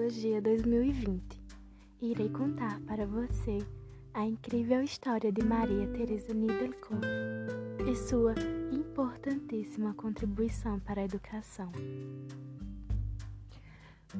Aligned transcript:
Pedagogia 0.00 0.40
2020. 0.40 1.20
Irei 2.00 2.30
contar 2.30 2.80
para 2.86 3.06
você 3.06 3.58
a 4.14 4.24
incrível 4.24 4.82
história 4.82 5.30
de 5.30 5.44
Maria 5.44 5.86
Teresa 5.88 6.32
Niederkoff 6.32 7.06
e 7.86 7.94
sua 7.94 8.32
importantíssima 8.72 9.92
contribuição 9.92 10.80
para 10.80 11.02
a 11.02 11.04
educação. 11.04 11.70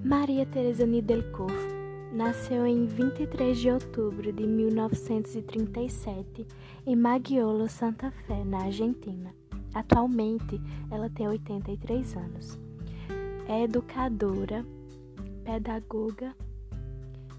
Maria 0.05 0.45
Teresa 0.45 0.85
Niederkoff 0.85 1.57
nasceu 2.13 2.67
em 2.67 2.85
23 2.85 3.59
de 3.59 3.71
outubro 3.71 4.31
de 4.31 4.47
1937 4.47 6.47
em 6.85 6.95
Maggiolo, 6.95 7.71
Santa 7.71 8.11
Fé, 8.27 8.45
na 8.45 8.65
Argentina. 8.65 9.35
Atualmente, 9.73 10.61
ela 10.91 11.09
tem 11.09 11.27
83 11.27 12.17
anos. 12.17 12.61
É 13.49 13.63
educadora 13.63 14.63
pedagoga 15.51 16.33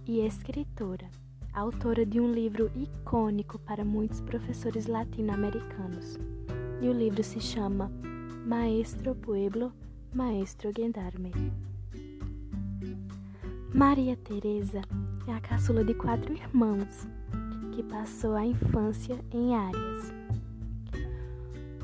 e 0.06 0.20
escritora, 0.28 1.10
autora 1.54 2.06
de 2.06 2.20
um 2.20 2.30
livro 2.30 2.70
icônico 2.76 3.58
para 3.60 3.86
muitos 3.86 4.20
professores 4.20 4.86
latino-americanos. 4.86 6.20
E 6.82 6.90
o 6.90 6.92
livro 6.92 7.24
se 7.24 7.40
chama 7.40 7.90
Maestro 8.46 9.16
Pueblo, 9.16 9.72
Maestro 10.14 10.74
Gendarme. 10.76 11.32
Maria 13.74 14.18
Teresa 14.18 14.82
é 15.26 15.32
a 15.32 15.40
caçula 15.40 15.82
de 15.82 15.94
quatro 15.94 16.34
irmãos, 16.34 17.08
que 17.72 17.82
passou 17.82 18.36
a 18.36 18.46
infância 18.46 19.18
em 19.32 19.56
Áreas. 19.56 20.14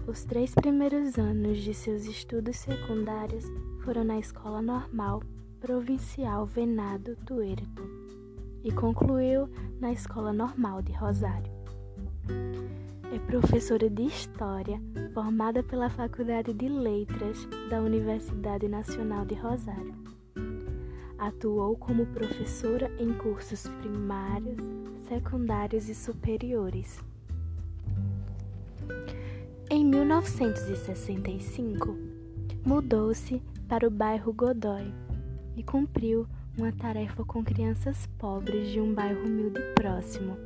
Os 0.05 0.25
três 0.25 0.53
primeiros 0.53 1.17
anos 1.17 1.59
de 1.59 1.73
seus 1.73 2.03
estudos 2.03 2.57
secundários 2.57 3.45
foram 3.85 4.03
na 4.03 4.19
escola 4.19 4.61
normal 4.61 5.21
Provincial 5.59 6.45
Venado 6.45 7.15
Tuerto 7.25 7.81
e 8.63 8.71
concluiu 8.71 9.49
na 9.79 9.91
Escola 9.91 10.31
Normal 10.31 10.83
de 10.83 10.93
Rosário. 10.93 11.51
É 13.11 13.17
professora 13.25 13.89
de 13.89 14.03
História 14.03 14.79
formada 15.15 15.63
pela 15.63 15.89
Faculdade 15.89 16.53
de 16.53 16.69
Letras 16.69 17.49
da 17.71 17.81
Universidade 17.81 18.67
Nacional 18.67 19.25
de 19.25 19.33
Rosário. 19.33 19.95
Atuou 21.17 21.75
como 21.75 22.05
professora 22.05 22.91
em 22.99 23.11
cursos 23.13 23.67
primários, 23.79 24.57
secundários 25.09 25.89
e 25.89 25.95
superiores. 25.95 27.03
Em 29.71 29.83
1965, 29.83 31.97
mudou-se 32.63 33.41
para 33.67 33.87
o 33.87 33.91
bairro 33.91 34.31
Godoy 34.31 35.06
e 35.57 35.63
cumpriu 35.63 36.27
uma 36.55 36.71
tarefa 36.71 37.25
com 37.25 37.43
crianças 37.43 38.05
pobres 38.19 38.69
de 38.69 38.79
um 38.79 38.93
bairro 38.93 39.25
humilde 39.25 39.59
próximo, 39.75 40.37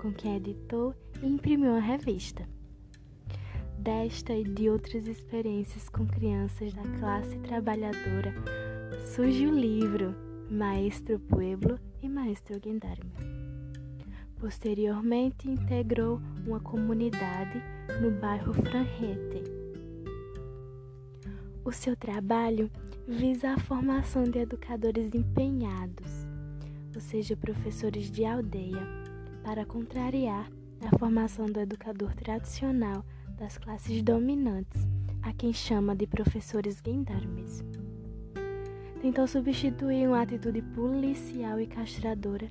com 0.00 0.12
quem 0.12 0.36
editou 0.36 0.94
e 1.22 1.26
imprimiu 1.26 1.70
uma 1.70 1.80
revista. 1.80 2.46
Desta 3.78 4.34
e 4.34 4.44
de 4.44 4.68
outras 4.68 5.06
experiências 5.06 5.88
com 5.88 6.06
crianças 6.06 6.72
da 6.74 6.82
classe 6.98 7.38
trabalhadora 7.38 8.34
surge 9.14 9.46
o 9.46 9.50
livro 9.50 10.14
Maestro 10.50 11.18
Pueblo 11.18 11.78
e 12.02 12.08
Maestro 12.08 12.60
Gendarme. 12.62 13.12
Posteriormente, 14.36 15.50
integrou 15.50 16.20
uma 16.46 16.60
comunidade 16.60 17.62
no 18.00 18.10
bairro 18.10 18.52
Franrete. 18.52 19.42
O 21.64 21.72
seu 21.72 21.96
trabalho 21.96 22.70
visa 23.06 23.52
a 23.52 23.58
formação 23.58 24.24
de 24.24 24.38
educadores 24.38 25.14
empenhados, 25.14 26.26
ou 26.94 27.00
seja, 27.00 27.36
professores 27.36 28.10
de 28.10 28.24
aldeia, 28.24 28.86
para 29.42 29.66
contrariar 29.66 30.50
a 30.80 30.98
formação 30.98 31.46
do 31.46 31.60
educador 31.60 32.14
tradicional 32.14 33.04
das 33.36 33.58
classes 33.58 34.02
dominantes, 34.02 34.86
a 35.22 35.32
quem 35.32 35.52
chama 35.52 35.94
de 35.94 36.06
professores 36.06 36.80
gendarmes. 36.84 37.62
Tentou 39.02 39.26
substituir 39.26 40.08
uma 40.08 40.22
atitude 40.22 40.62
policial 40.62 41.60
e 41.60 41.66
castradora 41.66 42.48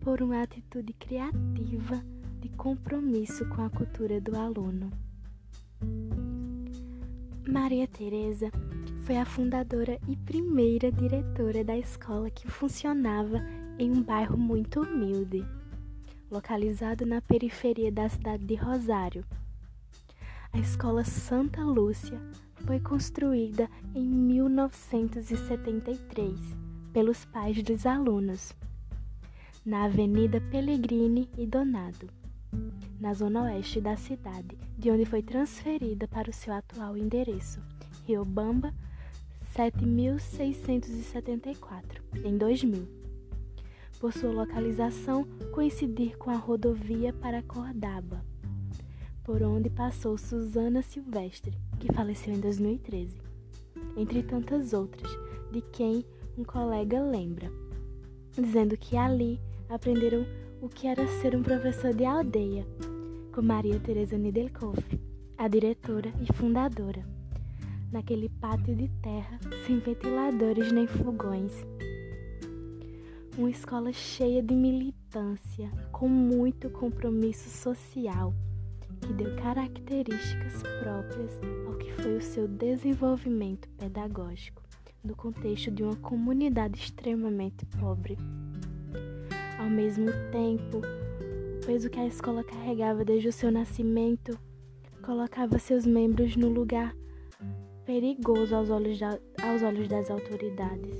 por 0.00 0.20
uma 0.20 0.42
atitude 0.42 0.92
criativa 0.94 2.02
de 2.40 2.48
compromisso 2.48 3.48
com 3.50 3.62
a 3.62 3.70
cultura 3.70 4.20
do 4.20 4.36
aluno. 4.36 4.90
Maria 7.46 7.86
Teresa 7.86 8.50
foi 9.04 9.16
a 9.16 9.24
fundadora 9.24 9.98
e 10.06 10.16
primeira 10.16 10.92
diretora 10.92 11.64
da 11.64 11.76
escola 11.76 12.30
que 12.30 12.48
funcionava 12.48 13.42
em 13.76 13.90
um 13.90 14.00
bairro 14.00 14.38
muito 14.38 14.80
humilde, 14.80 15.44
localizado 16.30 17.04
na 17.04 17.20
periferia 17.20 17.90
da 17.90 18.08
cidade 18.08 18.44
de 18.44 18.54
Rosário. 18.54 19.24
A 20.52 20.58
escola 20.58 21.02
Santa 21.04 21.64
Lúcia 21.64 22.16
foi 22.64 22.78
construída 22.78 23.68
em 23.92 24.04
1973 24.04 26.38
pelos 26.92 27.24
pais 27.24 27.60
dos 27.62 27.86
alunos, 27.86 28.54
na 29.66 29.82
Avenida 29.84 30.40
Pellegrini 30.40 31.28
e 31.36 31.44
Donado, 31.44 32.08
na 33.00 33.12
zona 33.14 33.42
oeste 33.42 33.80
da 33.80 33.96
cidade, 33.96 34.56
de 34.78 34.92
onde 34.92 35.04
foi 35.04 35.22
transferida 35.22 36.06
para 36.06 36.30
o 36.30 36.32
seu 36.32 36.54
atual 36.54 36.96
endereço, 36.96 37.60
Riobamba, 38.04 38.72
7674, 39.52 42.02
em 42.24 42.38
2000. 42.38 42.88
Por 44.00 44.10
sua 44.12 44.30
localização 44.30 45.24
coincidir 45.52 46.16
com 46.16 46.30
a 46.30 46.36
rodovia 46.36 47.12
para 47.12 47.42
Cordaba, 47.42 48.24
por 49.22 49.42
onde 49.42 49.68
passou 49.68 50.16
Susana 50.16 50.80
Silvestre, 50.80 51.52
que 51.78 51.92
faleceu 51.92 52.32
em 52.34 52.40
2013, 52.40 53.20
entre 53.96 54.22
tantas 54.22 54.72
outras, 54.72 55.12
de 55.52 55.60
quem 55.60 56.02
um 56.36 56.44
colega 56.44 57.00
lembra, 57.02 57.52
dizendo 58.32 58.76
que 58.76 58.96
ali 58.96 59.38
aprenderam 59.68 60.24
o 60.62 60.68
que 60.68 60.86
era 60.86 61.06
ser 61.20 61.36
um 61.36 61.42
professor 61.42 61.92
de 61.92 62.06
aldeia, 62.06 62.66
com 63.34 63.42
Maria 63.42 63.78
Teresa 63.78 64.16
Nidelkoff, 64.16 64.98
a 65.36 65.46
diretora 65.46 66.10
e 66.20 66.32
fundadora 66.32 67.04
naquele 67.92 68.28
pátio 68.28 68.74
de 68.74 68.88
terra 69.02 69.38
sem 69.66 69.78
ventiladores 69.78 70.72
nem 70.72 70.86
fogões. 70.86 71.52
Uma 73.36 73.50
escola 73.50 73.92
cheia 73.92 74.42
de 74.42 74.54
militância, 74.54 75.70
com 75.90 76.08
muito 76.08 76.70
compromisso 76.70 77.48
social, 77.50 78.34
que 79.00 79.12
deu 79.12 79.34
características 79.36 80.62
próprias 80.80 81.40
ao 81.66 81.74
que 81.74 81.92
foi 81.92 82.16
o 82.16 82.22
seu 82.22 82.48
desenvolvimento 82.48 83.68
pedagógico 83.70 84.62
no 85.04 85.16
contexto 85.16 85.70
de 85.70 85.82
uma 85.82 85.96
comunidade 85.96 86.78
extremamente 86.78 87.66
pobre. 87.78 88.16
Ao 89.58 89.68
mesmo 89.68 90.10
tempo, 90.30 90.78
o 90.78 91.66
peso 91.66 91.90
que 91.90 91.98
a 91.98 92.06
escola 92.06 92.44
carregava 92.44 93.04
desde 93.04 93.28
o 93.28 93.32
seu 93.32 93.50
nascimento 93.50 94.38
colocava 95.02 95.58
seus 95.58 95.84
membros 95.84 96.36
no 96.36 96.48
lugar 96.48 96.94
perigoso 97.84 98.54
aos 98.54 98.70
olhos, 98.70 98.98
da, 98.98 99.18
aos 99.42 99.62
olhos 99.62 99.88
das 99.88 100.10
autoridades. 100.10 100.96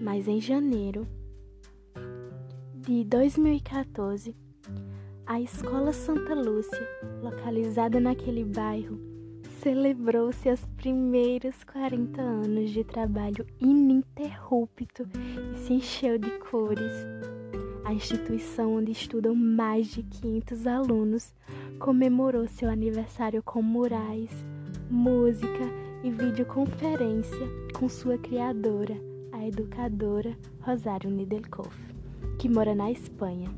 Mas 0.00 0.28
em 0.28 0.40
janeiro 0.40 1.06
de 2.74 3.04
2014, 3.04 4.36
a 5.26 5.40
Escola 5.40 5.92
Santa 5.92 6.34
Lúcia, 6.34 6.86
localizada 7.22 7.98
naquele 7.98 8.44
bairro, 8.44 9.00
celebrou 9.62 10.30
seus 10.32 10.60
primeiros 10.76 11.64
40 11.64 12.20
anos 12.20 12.70
de 12.70 12.84
trabalho 12.84 13.46
ininterrupto 13.58 15.08
e 15.54 15.58
se 15.58 15.72
encheu 15.72 16.18
de 16.18 16.30
cores. 16.38 16.92
A 17.84 17.94
instituição 17.94 18.74
onde 18.76 18.92
estudam 18.92 19.34
mais 19.34 19.86
de 19.86 20.02
500 20.02 20.66
alunos 20.66 21.34
comemorou 21.78 22.46
seu 22.46 22.68
aniversário 22.68 23.42
com 23.42 23.62
murais, 23.62 24.30
música 24.90 25.64
e 26.02 26.10
videoconferência 26.10 27.48
com 27.72 27.88
sua 27.88 28.18
criadora, 28.18 28.94
a 29.32 29.46
educadora 29.46 30.36
Rosário 30.60 31.10
Nidelkoff, 31.10 31.76
que 32.38 32.48
mora 32.48 32.74
na 32.74 32.90
Espanha, 32.90 33.50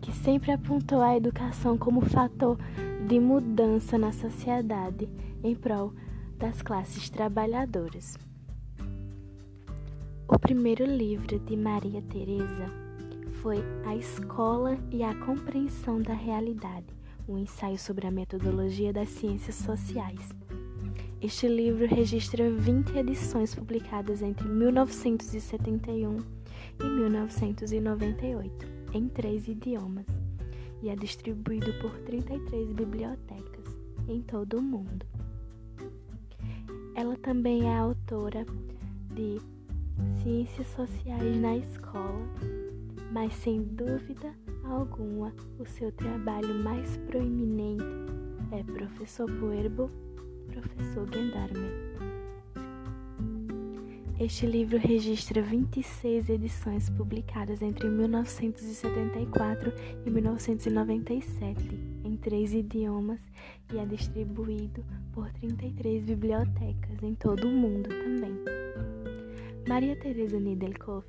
que 0.00 0.12
sempre 0.12 0.50
apontou 0.50 1.00
a 1.00 1.16
educação 1.16 1.78
como 1.78 2.00
fator 2.00 2.58
de 3.06 3.20
mudança 3.20 3.96
na 3.96 4.12
sociedade 4.12 5.08
em 5.42 5.54
prol 5.54 5.92
das 6.36 6.60
classes 6.62 7.08
trabalhadoras. 7.08 8.16
O 10.26 10.38
primeiro 10.38 10.84
livro 10.84 11.38
de 11.38 11.56
Maria 11.56 12.02
Teresa 12.02 12.66
foi 13.40 13.58
A 13.86 13.94
Escola 13.94 14.76
e 14.90 15.02
a 15.02 15.14
Compreensão 15.14 16.02
da 16.02 16.12
Realidade, 16.12 16.86
um 17.28 17.38
ensaio 17.38 17.78
sobre 17.78 18.06
a 18.06 18.10
metodologia 18.10 18.92
das 18.92 19.08
ciências 19.10 19.54
sociais 19.54 20.34
Este 21.20 21.48
livro 21.48 21.84
registra 21.84 22.48
20 22.48 22.96
edições 22.96 23.52
publicadas 23.52 24.22
entre 24.22 24.46
1971 24.46 26.16
e 26.78 26.84
1998, 26.84 28.66
em 28.94 29.08
três 29.08 29.48
idiomas, 29.48 30.06
e 30.80 30.88
é 30.88 30.94
distribuído 30.94 31.72
por 31.80 31.90
33 32.02 32.72
bibliotecas 32.72 33.64
em 34.06 34.22
todo 34.22 34.58
o 34.58 34.62
mundo. 34.62 35.04
Ela 36.94 37.16
também 37.16 37.68
é 37.68 37.76
autora 37.76 38.46
de 39.12 39.40
Ciências 40.22 40.68
Sociais 40.68 41.36
na 41.40 41.56
Escola, 41.56 42.24
mas 43.10 43.34
sem 43.34 43.64
dúvida 43.64 44.32
alguma 44.62 45.34
o 45.58 45.66
seu 45.66 45.90
trabalho 45.90 46.62
mais 46.62 46.96
proeminente 46.96 47.84
é 48.52 48.62
Professor 48.62 49.28
Puerbo 49.40 49.90
professor 50.48 51.08
Gendarme. 51.12 51.88
Este 54.20 54.46
livro 54.46 54.78
registra 54.78 55.40
26 55.40 56.28
edições 56.28 56.90
publicadas 56.90 57.62
entre 57.62 57.88
1974 57.88 59.72
e 60.04 60.10
1997 60.10 61.62
em 62.04 62.16
três 62.16 62.52
idiomas 62.52 63.20
e 63.72 63.78
é 63.78 63.86
distribuído 63.86 64.84
por 65.12 65.30
33 65.34 66.02
bibliotecas 66.04 67.00
em 67.00 67.14
todo 67.14 67.46
o 67.46 67.50
mundo 67.52 67.88
também. 67.88 68.34
Maria 69.68 69.94
Teresa 69.94 70.40
Nidelkoff 70.40 71.06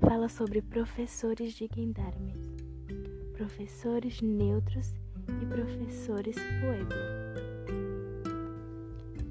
fala 0.00 0.28
sobre 0.28 0.60
professores 0.60 1.52
de 1.52 1.68
Gendarmes, 1.72 2.36
professores 3.34 4.20
neutros 4.20 4.94
e 5.40 5.46
professores 5.46 6.34
pueblo 6.60 7.17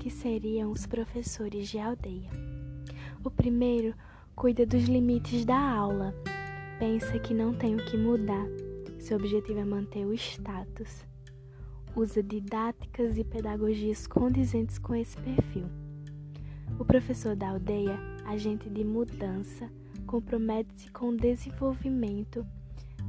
que 0.08 0.14
seriam 0.14 0.72
os 0.72 0.86
professores 0.86 1.68
de 1.68 1.78
aldeia. 1.78 2.30
O 3.26 3.30
primeiro 3.30 3.94
cuida 4.38 4.66
dos 4.66 4.86
limites 4.86 5.44
da 5.44 5.60
aula, 5.60 6.16
pensa 6.80 7.20
que 7.20 7.34
não 7.34 7.54
tem 7.54 7.76
o 7.76 7.86
que 7.86 7.98
mudar, 7.98 8.48
seu 9.00 9.18
objetivo 9.18 9.60
é 9.60 9.66
manter 9.66 10.06
o 10.06 10.14
status. 10.14 11.06
Usa 11.94 12.24
didáticas 12.24 13.18
e 13.18 13.24
pedagogias 13.26 14.08
condizentes 14.08 14.80
com 14.80 14.96
esse 14.96 15.18
perfil. 15.18 15.66
O 16.80 16.86
professor 16.86 17.36
da 17.36 17.50
aldeia, 17.50 18.00
agente 18.24 18.70
de 18.70 18.86
mudança, 18.86 19.70
compromete-se 20.06 20.90
com 20.90 21.10
o 21.10 21.18
desenvolvimento 21.18 22.48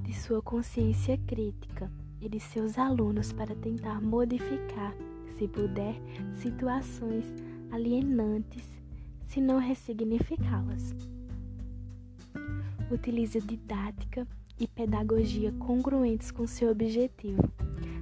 de 0.03 0.13
sua 0.13 0.43
consciência 0.43 1.17
crítica 1.17 1.93
e 2.21 2.29
de 2.29 2.41
seus 2.41 2.77
alunos 2.77 3.33
para 3.33 3.55
tentar 3.55 4.03
modificar 4.03 4.93
se 5.39 5.47
puder, 5.47 5.95
situações 6.35 7.25
alienantes, 7.71 8.65
se 9.27 9.41
não 9.41 9.59
ressignificá-las. 9.59 10.97
Utiliza 12.91 13.41
didática 13.41 14.27
e 14.59 14.67
pedagogia 14.67 15.53
congruentes 15.53 16.33
com 16.33 16.47
seu 16.47 16.71
objetivo. 16.71 17.43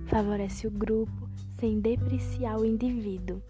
Favorece 0.06 0.66
o 0.66 0.70
grupo 0.70 1.28
sem 1.58 1.78
depreciar 1.78 2.58
o 2.58 2.64
indivíduo. 2.64 3.42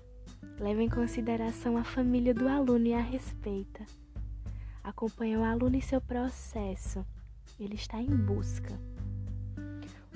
Leva 0.59 0.83
em 0.83 0.89
consideração 0.89 1.77
a 1.77 1.85
família 1.85 2.35
do 2.35 2.49
aluno 2.49 2.87
e 2.87 2.95
a 2.95 3.01
respeita. 3.01 3.85
Acompanha 4.83 5.39
o 5.39 5.45
aluno 5.45 5.77
em 5.77 5.81
seu 5.81 6.01
processo. 6.01 7.07
Ele 7.61 7.75
está 7.75 8.01
em 8.01 8.17
busca. 8.17 8.79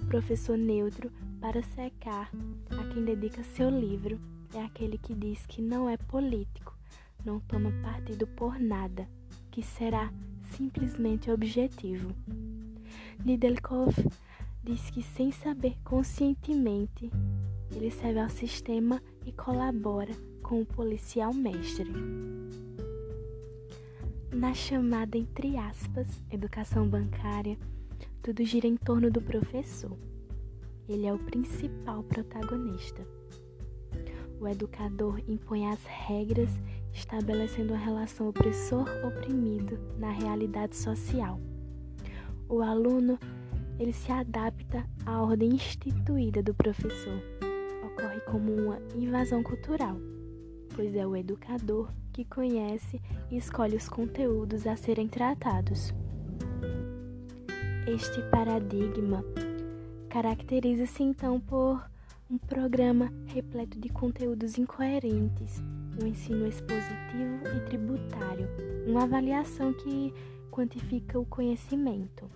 O 0.01 0.07
professor 0.07 0.57
neutro 0.57 1.13
para 1.41 1.63
secar 1.63 2.31
a 2.71 2.93
quem 2.93 3.05
dedica 3.05 3.43
seu 3.43 3.71
livro 3.71 4.21
é 4.55 4.63
aquele 4.63 4.99
que 4.99 5.15
diz 5.15 5.47
que 5.47 5.63
não 5.63 5.89
é 5.89 5.97
político, 5.97 6.77
não 7.25 7.41
toma 7.41 7.73
partido 7.83 8.27
por 8.27 8.59
nada, 8.59 9.09
que 9.51 9.63
será 9.63 10.13
simplesmente 10.57 11.31
objetivo. 11.31 12.15
Nidelkov 13.25 13.95
diz 14.63 14.91
que 14.91 15.03
sem 15.03 15.33
saber 15.33 15.77
conscientemente, 15.83 17.11
ele 17.75 17.91
serve 17.91 18.21
ao 18.21 18.29
sistema 18.29 19.03
e 19.25 19.33
colabora 19.33 20.13
com 20.43 20.61
o 20.61 20.67
policial 20.67 21.33
mestre. 21.33 21.91
Na 24.33 24.53
chamada 24.53 25.17
entre 25.17 25.57
aspas 25.57 26.07
educação 26.31 26.87
bancária, 26.89 27.59
tudo 28.23 28.45
gira 28.45 28.67
em 28.67 28.77
torno 28.77 29.11
do 29.11 29.21
professor. 29.21 29.97
Ele 30.91 31.07
é 31.07 31.15
o 31.15 31.19
principal 31.21 32.03
protagonista. 32.03 33.07
O 34.41 34.49
educador 34.49 35.21
impõe 35.29 35.71
as 35.71 35.79
regras, 35.85 36.51
estabelecendo 36.93 37.73
uma 37.73 37.79
relação 37.79 38.29
opressor-oprimido 38.29 39.79
na 39.97 40.11
realidade 40.11 40.77
social. 40.77 41.39
O 42.49 42.61
aluno, 42.61 43.17
ele 43.79 43.93
se 43.93 44.11
adapta 44.11 44.85
à 45.07 45.23
ordem 45.23 45.51
instituída 45.51 46.43
do 46.43 46.53
professor. 46.53 47.23
Ocorre 47.87 48.19
como 48.23 48.53
uma 48.53 48.79
invasão 48.93 49.45
cultural, 49.45 49.97
pois 50.75 50.93
é 50.97 51.07
o 51.07 51.15
educador 51.15 51.89
que 52.13 52.25
conhece 52.25 53.01
e 53.31 53.37
escolhe 53.37 53.77
os 53.77 53.89
conteúdos 53.89 54.67
a 54.67 54.75
serem 54.75 55.07
tratados. 55.07 55.95
Este 57.87 58.21
paradigma 58.29 59.25
Caracteriza-se 60.11 61.05
então 61.05 61.39
por 61.39 61.89
um 62.29 62.37
programa 62.37 63.13
repleto 63.27 63.79
de 63.79 63.89
conteúdos 63.89 64.59
incoerentes, 64.59 65.63
um 66.03 66.05
ensino 66.05 66.49
expositivo 66.49 67.47
e 67.57 67.61
tributário, 67.67 68.49
uma 68.89 69.05
avaliação 69.05 69.73
que 69.73 70.13
quantifica 70.51 71.17
o 71.17 71.25
conhecimento, 71.25 72.29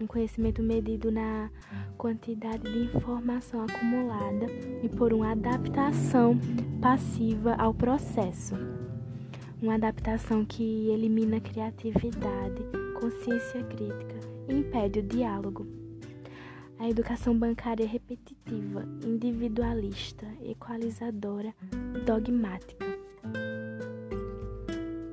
um 0.00 0.06
conhecimento 0.06 0.62
medido 0.62 1.10
na 1.10 1.50
quantidade 1.98 2.62
de 2.72 2.84
informação 2.84 3.64
acumulada 3.64 4.46
e 4.80 4.88
por 4.88 5.12
uma 5.12 5.32
adaptação 5.32 6.38
passiva 6.80 7.56
ao 7.56 7.74
processo. 7.74 8.54
Uma 9.60 9.74
adaptação 9.74 10.44
que 10.44 10.88
elimina 10.88 11.40
criatividade, 11.40 12.62
consciência 13.00 13.64
crítica 13.64 14.20
e 14.48 14.54
impede 14.54 15.00
o 15.00 15.02
diálogo. 15.02 15.81
A 16.82 16.88
educação 16.90 17.38
bancária 17.38 17.84
é 17.84 17.86
repetitiva, 17.86 18.84
individualista, 19.06 20.26
equalizadora, 20.44 21.54
dogmática. 22.04 22.84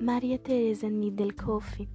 Maria 0.01 0.39
Teresa 0.39 0.89
Nidelkoff 0.89 1.87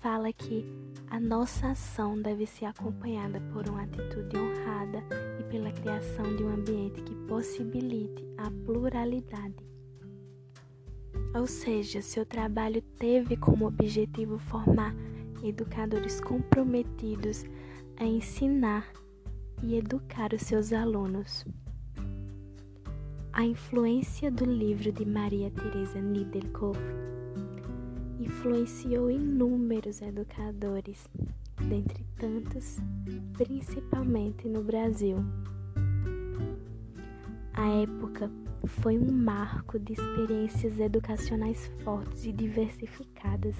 fala 0.00 0.30
que 0.34 0.66
a 1.08 1.18
nossa 1.18 1.68
ação 1.68 2.20
deve 2.20 2.44
ser 2.44 2.66
acompanhada 2.66 3.40
por 3.54 3.66
uma 3.70 3.84
atitude 3.84 4.36
honrada 4.36 5.02
e 5.40 5.44
pela 5.44 5.72
criação 5.72 6.36
de 6.36 6.44
um 6.44 6.50
ambiente 6.50 7.00
que 7.00 7.14
possibilite 7.26 8.22
a 8.36 8.50
pluralidade. 8.66 9.64
Ou 11.34 11.46
seja, 11.46 12.02
seu 12.02 12.26
trabalho 12.26 12.82
teve 12.98 13.34
como 13.38 13.66
objetivo 13.66 14.38
formar 14.38 14.94
educadores 15.42 16.20
comprometidos 16.20 17.46
a 17.96 18.04
ensinar 18.04 18.86
e 19.62 19.76
educar 19.76 20.32
os 20.32 20.42
seus 20.42 20.72
alunos. 20.72 21.44
A 23.32 23.44
influência 23.44 24.30
do 24.30 24.44
livro 24.44 24.90
de 24.90 25.04
Maria 25.04 25.50
Teresa 25.50 26.00
Niederkoff 26.00 26.80
influenciou 28.18 29.10
inúmeros 29.10 30.00
educadores, 30.00 31.08
dentre 31.68 32.04
tantos, 32.18 32.78
principalmente 33.36 34.48
no 34.48 34.62
Brasil. 34.62 35.18
A 37.52 37.68
época 37.68 38.30
foi 38.66 38.98
um 38.98 39.12
marco 39.12 39.78
de 39.78 39.92
experiências 39.92 40.78
educacionais 40.80 41.70
fortes 41.84 42.24
e 42.24 42.32
diversificadas, 42.32 43.56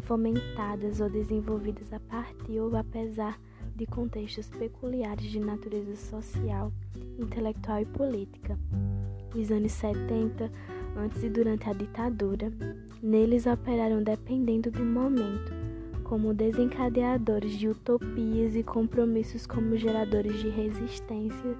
fomentadas 0.00 1.00
ou 1.00 1.08
desenvolvidas 1.08 1.92
a 1.92 2.00
partir 2.00 2.60
ou 2.60 2.76
apesar 2.76 3.38
de 3.38 3.51
contextos 3.86 4.48
peculiares 4.48 5.24
de 5.24 5.40
natureza 5.40 5.96
social, 5.96 6.72
intelectual 7.18 7.80
e 7.80 7.86
política. 7.86 8.58
Os 9.34 9.50
anos 9.50 9.72
70, 9.72 10.50
antes 10.96 11.22
e 11.22 11.28
durante 11.28 11.68
a 11.68 11.72
ditadura, 11.72 12.52
neles 13.02 13.46
operaram 13.46 14.02
dependendo 14.02 14.70
do 14.70 14.84
momento, 14.84 15.52
como 16.04 16.34
desencadeadores 16.34 17.58
de 17.58 17.68
utopias 17.68 18.54
e 18.54 18.62
compromissos 18.62 19.46
como 19.46 19.76
geradores 19.76 20.38
de 20.40 20.48
resistência 20.50 21.56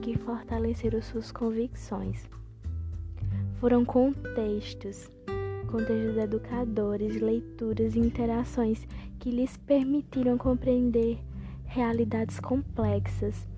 que 0.00 0.16
fortaleceram 0.18 1.02
suas 1.02 1.32
convicções. 1.32 2.28
Foram 3.58 3.84
contextos, 3.84 5.10
contextos 5.70 6.16
educadores, 6.16 7.20
leituras 7.20 7.94
e 7.94 7.98
interações 7.98 8.86
que 9.18 9.30
lhes 9.30 9.56
permitiram 9.56 10.36
compreender 10.36 11.18
realidades 11.72 12.38
complexas 12.38 13.48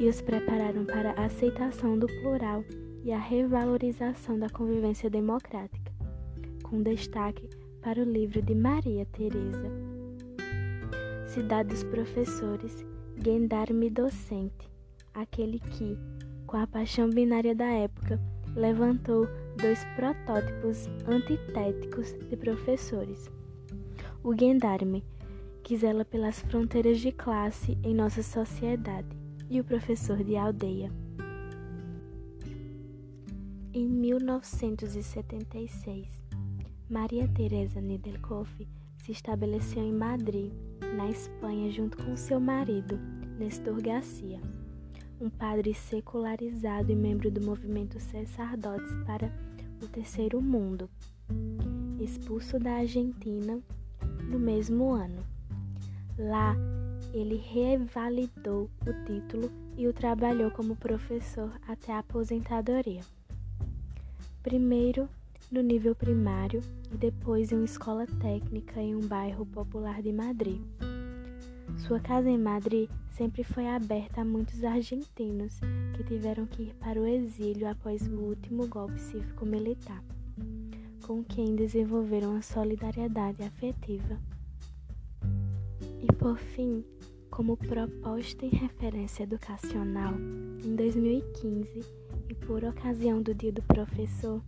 e 0.00 0.08
os 0.08 0.20
prepararam 0.20 0.84
para 0.84 1.12
a 1.12 1.26
aceitação 1.26 1.96
do 1.96 2.08
plural 2.08 2.64
e 3.04 3.12
a 3.12 3.18
revalorização 3.18 4.36
da 4.36 4.50
convivência 4.50 5.08
democrática, 5.08 5.92
com 6.64 6.82
destaque 6.82 7.48
para 7.80 8.00
o 8.00 8.04
livro 8.04 8.42
de 8.42 8.56
Maria 8.56 9.06
Teresa. 9.06 9.70
Cidade 11.28 11.68
dos 11.68 11.84
Professores, 11.84 12.84
Gendarme 13.16 13.88
Docente, 13.88 14.68
aquele 15.14 15.60
que, 15.60 15.96
com 16.48 16.56
a 16.56 16.66
paixão 16.66 17.08
binária 17.08 17.54
da 17.54 17.70
época, 17.70 18.20
levantou 18.56 19.28
dois 19.56 19.84
protótipos 19.94 20.88
antitéticos 21.06 22.14
de 22.28 22.36
professores. 22.36 23.30
O 24.24 24.36
Gendarme, 24.36 25.04
que 25.62 25.76
zela 25.76 26.04
pelas 26.04 26.40
fronteiras 26.40 27.00
de 27.00 27.12
classe 27.12 27.78
em 27.82 27.94
nossa 27.94 28.22
sociedade, 28.22 29.20
e 29.50 29.60
o 29.60 29.64
professor 29.64 30.22
de 30.22 30.36
aldeia. 30.36 30.92
Em 33.74 33.88
1976, 33.88 36.22
Maria 36.88 37.26
Teresa 37.28 37.80
Nedelkoff 37.80 38.68
se 38.98 39.10
estabeleceu 39.12 39.82
em 39.82 39.92
Madrid, 39.92 40.52
na 40.96 41.10
Espanha, 41.10 41.70
junto 41.70 41.98
com 41.98 42.16
seu 42.16 42.40
marido, 42.40 42.98
Nestor 43.38 43.82
Garcia, 43.82 44.40
um 45.20 45.28
padre 45.28 45.74
secularizado 45.74 46.90
e 46.92 46.96
membro 46.96 47.30
do 47.30 47.44
movimento 47.44 48.00
Sacerdotes 48.00 48.94
para 49.06 49.30
o 49.82 49.88
Terceiro 49.88 50.40
Mundo, 50.40 50.88
expulso 52.00 52.58
da 52.58 52.72
Argentina 52.74 53.60
no 54.28 54.38
mesmo 54.38 54.92
ano. 54.92 55.29
Lá, 56.18 56.56
ele 57.12 57.36
revalidou 57.36 58.70
o 58.86 59.04
título 59.04 59.50
e 59.76 59.86
o 59.88 59.92
trabalhou 59.92 60.50
como 60.50 60.76
professor 60.76 61.52
até 61.66 61.92
a 61.92 61.98
aposentadoria 61.98 63.00
primeiro 64.42 65.08
no 65.50 65.60
nível 65.60 65.94
primário 65.94 66.62
e 66.92 66.96
depois 66.96 67.52
em 67.52 67.56
uma 67.56 67.64
escola 67.64 68.06
técnica 68.20 68.80
em 68.80 68.94
um 68.94 69.06
bairro 69.06 69.44
popular 69.44 70.00
de 70.00 70.12
Madrid. 70.12 70.60
Sua 71.76 72.00
casa 72.00 72.28
em 72.28 72.38
Madrid 72.38 72.88
sempre 73.10 73.44
foi 73.44 73.66
aberta 73.68 74.22
a 74.22 74.24
muitos 74.24 74.64
argentinos 74.64 75.60
que 75.94 76.04
tiveram 76.04 76.46
que 76.46 76.62
ir 76.62 76.74
para 76.74 77.00
o 77.00 77.06
exílio 77.06 77.68
após 77.68 78.06
o 78.06 78.16
último 78.16 78.66
golpe 78.66 78.98
cívico-militar, 78.98 80.02
com 81.06 81.22
quem 81.22 81.54
desenvolveram 81.54 82.36
a 82.36 82.42
solidariedade 82.42 83.42
afetiva. 83.42 84.18
E 86.02 86.12
por 86.14 86.38
fim, 86.38 86.84
como 87.30 87.56
proposta 87.56 88.44
em 88.44 88.50
referência 88.50 89.22
educacional, 89.22 90.14
em 90.64 90.74
2015, 90.74 91.80
e 92.28 92.34
por 92.34 92.64
ocasião 92.64 93.20
do 93.20 93.34
Dia 93.34 93.52
do 93.52 93.62
Professor, 93.62 94.42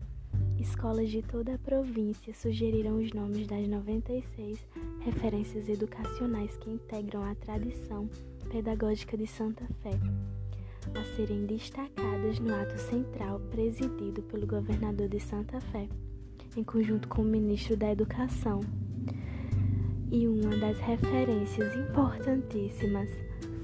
escolas 0.58 1.10
de 1.10 1.22
toda 1.22 1.54
a 1.54 1.58
província 1.58 2.32
sugeriram 2.32 2.96
os 2.96 3.12
nomes 3.12 3.46
das 3.46 3.66
96 3.66 4.58
referências 5.00 5.68
educacionais 5.68 6.56
que 6.58 6.70
integram 6.70 7.24
a 7.24 7.34
tradição 7.34 8.08
pedagógica 8.50 9.16
de 9.16 9.26
Santa 9.26 9.66
Fé, 9.82 9.98
a 10.94 11.16
serem 11.16 11.46
destacadas 11.46 12.38
no 12.38 12.54
ato 12.54 12.78
central 12.78 13.40
presidido 13.50 14.22
pelo 14.22 14.46
governador 14.46 15.08
de 15.08 15.20
Santa 15.20 15.60
Fé, 15.60 15.88
em 16.56 16.62
conjunto 16.62 17.08
com 17.08 17.22
o 17.22 17.24
ministro 17.24 17.76
da 17.76 17.90
Educação. 17.90 18.60
E 20.12 20.28
uma 20.28 20.54
das 20.58 20.78
referências 20.78 21.74
importantíssimas 21.74 23.08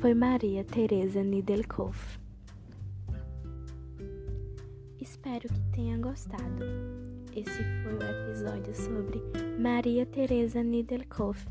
foi 0.01 0.15
Maria 0.15 0.65
Teresa 0.65 1.23
Nidelkoff. 1.23 2.19
Espero 4.99 5.47
que 5.47 5.61
tenha 5.73 5.99
gostado. 5.99 6.65
Esse 7.37 7.63
foi 7.83 7.93
o 7.93 8.03
episódio 8.03 8.75
sobre 8.75 9.21
Maria 9.61 10.07
Teresa 10.07 10.63
Niederkoff, 10.63 11.47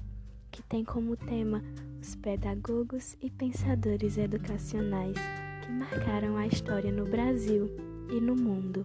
que 0.50 0.64
tem 0.64 0.84
como 0.84 1.16
tema 1.16 1.62
os 2.02 2.16
pedagogos 2.16 3.16
e 3.22 3.30
pensadores 3.30 4.18
educacionais 4.18 5.16
que 5.62 5.72
marcaram 5.74 6.38
a 6.38 6.48
história 6.48 6.92
no 6.92 7.06
Brasil 7.06 7.70
e 8.10 8.20
no 8.20 8.36
mundo. 8.36 8.84